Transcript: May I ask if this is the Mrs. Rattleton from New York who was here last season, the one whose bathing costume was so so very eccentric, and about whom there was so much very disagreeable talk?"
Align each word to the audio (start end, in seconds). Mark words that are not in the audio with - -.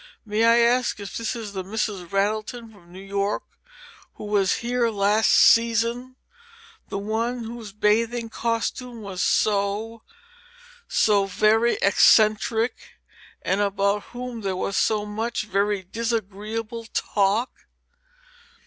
May 0.25 0.43
I 0.45 0.57
ask 0.57 0.99
if 0.99 1.15
this 1.15 1.35
is 1.35 1.53
the 1.53 1.63
Mrs. 1.63 2.11
Rattleton 2.11 2.71
from 2.71 2.91
New 2.91 2.99
York 2.99 3.43
who 4.15 4.23
was 4.23 4.55
here 4.65 4.89
last 4.89 5.29
season, 5.31 6.15
the 6.89 6.97
one 6.97 7.43
whose 7.43 7.71
bathing 7.71 8.27
costume 8.27 9.01
was 9.03 9.23
so 9.23 10.01
so 10.87 11.27
very 11.27 11.73
eccentric, 11.83 12.97
and 13.43 13.61
about 13.61 14.01
whom 14.05 14.41
there 14.41 14.55
was 14.55 14.75
so 14.75 15.05
much 15.05 15.43
very 15.43 15.83
disagreeable 15.83 16.85
talk?" 16.85 17.51